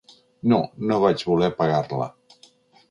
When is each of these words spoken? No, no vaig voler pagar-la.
No, 0.53 0.59
no 0.91 0.99
vaig 1.05 1.27
voler 1.29 1.51
pagar-la. 1.61 2.11